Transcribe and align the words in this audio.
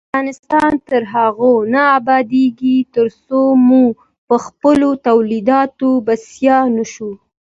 افغانستان 0.09 0.73
تر 0.89 1.01
هغو 1.13 1.53
نه 1.73 1.81
ابادیږي، 1.97 2.77
ترڅو 2.95 3.41
موږ 3.69 3.91
پخپلو 4.29 4.91
تولیداتو 5.07 5.89
بسیا 6.07 6.57
نشو. 6.75 7.11